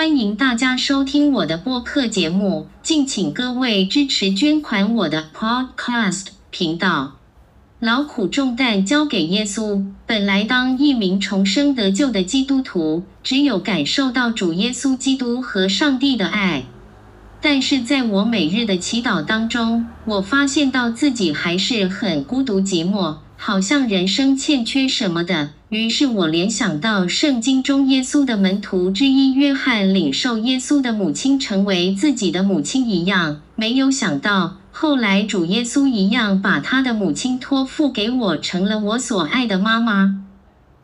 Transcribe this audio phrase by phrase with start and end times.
[0.00, 7.18] 欢迎大家收听我的播客节目，敬请各位支持捐款我的 Podcast 频道。
[7.80, 9.84] 劳苦重担交给耶稣。
[10.06, 16.62] 本来当一名重生得救的基督徒，只有感受到主耶稣基督和上帝的爱。
[17.42, 25.50] 但是在我每日的祈祷当中，我发现到自己还是很孤独寂寞，好像人生欠缺什么的。
[25.70, 40.24] 于是我联想到圣经中耶稣的门徒之一约翰领受耶稣的母亲成为自己的母亲一样，没有想到后来主耶稣一样把他的母亲托付给我，成了我所爱的妈妈。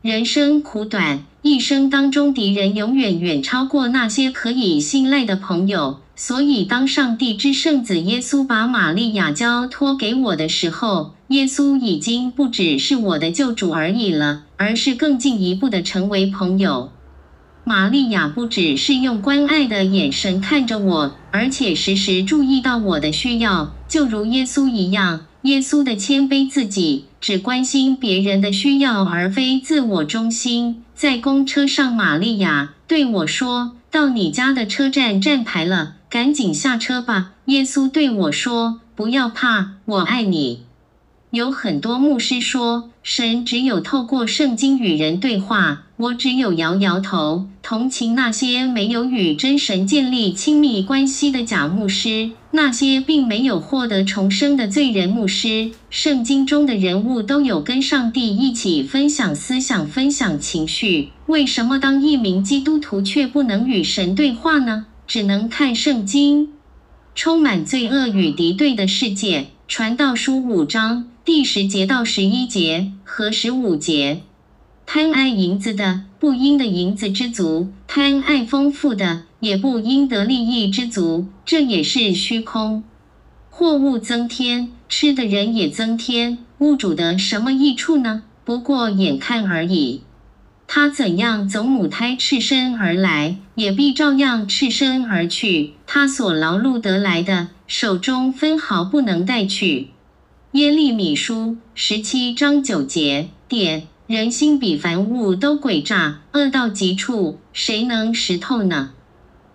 [0.03, 5.99] 人生苦短，一生当中敌人永远远超过那些可以信赖的朋友。
[6.15, 16.93] 所以，当上帝之圣子耶稣把玛利亚交托给我的时候，耶稣已经不只是我的救主而已了，而是更进一步的成为朋友。
[17.65, 25.27] 玛利亚不只是用关爱的眼神看着我，而且时时注意到我的需要，就如耶稣一样。
[25.43, 30.85] 耶稣的谦卑自己，只关心别人的需要，而非自我中心。
[30.95, 40.61] 在公车上，玛利亚对我说：“到你家的车站站牌了。”赶紧下车吧，耶稣对我说：“不要怕，我爱你。”
[41.31, 45.83] 有很多牧师说，神只有透过圣经与人对话。
[45.97, 55.73] 我只有摇摇头，同情那些没有与真神建立亲密关系的假牧师，那些并没有获得重生的罪人牧师。
[55.89, 64.87] 圣经中的人物都有跟上帝一起分享思想、分享情绪，为什么当一名基督徒却不能与神对话呢？
[65.07, 66.51] 只能看圣经，
[67.15, 69.47] 充满罪恶与敌对的世界。
[69.67, 74.21] 传道书五章第十节到十一节和十五节，
[74.87, 81.27] 贪爱银子的，不因的银子知足；贪爱丰富的，也不因得利益知足。
[81.45, 82.85] 这也是虚空。
[83.51, 88.23] 货物增添，吃的人也增添，物主的什么益处呢？
[88.45, 90.03] 不过眼看而已。
[90.69, 95.73] 他怎样走母胎赤身而来，也必照样赤身而去。
[95.89, 99.89] 他所劳碌得来的，手中分毫不能带去。
[100.53, 108.91] 耶利米书十七章九节点，人心比凡物都诡诈，恶到极处，谁能识透呢？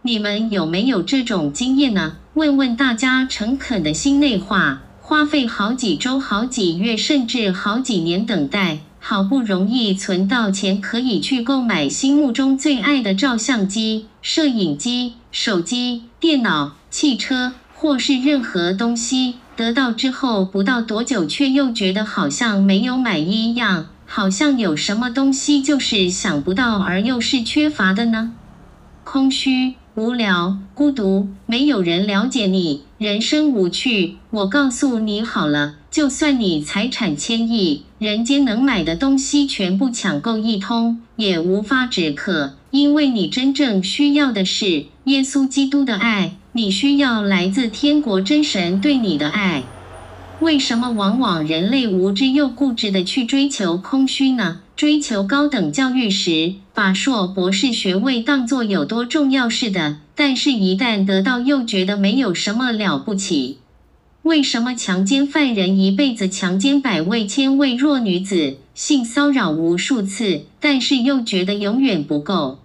[0.01, 2.17] 你们有没有这种经验呢？
[2.33, 8.79] 问问大家诚恳的心内话，花费好几周、好几月，甚至好几年等待。
[8.99, 19.35] 好不容易存到钱，可以去购买心目中最爱的照相机、摄影机、手机、电脑、汽车，或是任何东西。
[19.61, 28.33] 得到之后不到多久，却又觉得好像没有买一样，好像有什么东西就是想不到，而又是缺乏的呢？
[29.03, 29.75] 空虚。
[29.93, 34.15] 无聊、孤独，没有人了解你，人生无趣。
[34.29, 49.63] 我告诉你好了，就算你财产千亿，人间能买的东西全部抢购一通，也无法止渴，因为你真正需要的是耶稣基督的爱，你需要来自天国真神对你的爱。
[50.41, 54.59] 为什么往往人类无知又固执地去追求空虚呢？
[54.75, 63.59] 追求高等教育时，把硕博士学位当作有多重要似的，但是，一旦得到，又觉得没有什么了不起。
[64.23, 72.60] 为什么强奸犯人一辈子强奸百位、千位弱女子，性骚扰无数次，但是又觉得永远不够？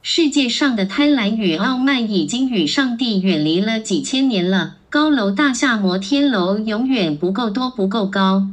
[0.00, 4.76] 世界上的贪婪与傲慢已经与上帝远离了几千年了。
[4.90, 8.48] 高楼大厦、摩天楼永远不够多，不够高。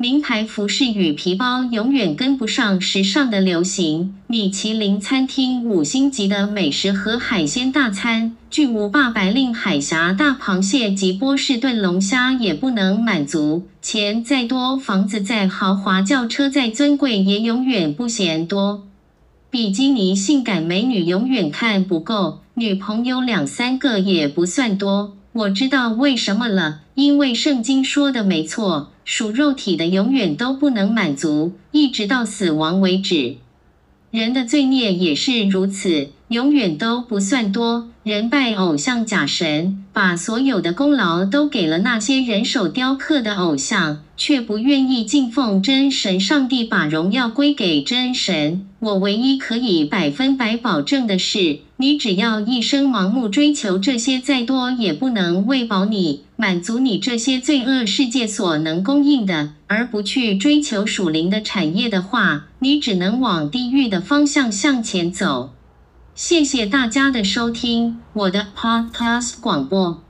[0.00, 13.66] 名牌服饰与皮包永远跟不上时尚的流行，米其林餐厅五星级的美食和海鲜大餐，巨无霸白令海峡大螃蟹及波士顿龙虾也不能满足。
[13.82, 18.87] 钱再多，房子再豪华，轿车再尊贵，也永远不嫌多。
[19.50, 25.16] 比基尼性感美女永远看不够，女朋友两三个也不算多。
[25.32, 28.90] 我知道为什么了，因为圣经说的没错。
[29.06, 33.36] 属肉体的永远都不能满足，一直到死亡为止。
[34.10, 37.88] 人的罪孽也是如此，永远都不算多。
[38.02, 48.67] 人拜偶像假神，把所有的功劳都给了那些人手雕刻的偶像，却不愿意敬奉真神上帝，把荣耀归给真神。
[48.80, 65.50] 我唯一可以百分百保证的是，你只要一生盲目追求这些，再多也不能喂饱你，满足你这些罪恶世界所能供应的，而不去追求属灵的产业的话，你只能往地狱的方向向前走。
[66.14, 70.07] 谢谢大家的收听，我的 Podcast 广播。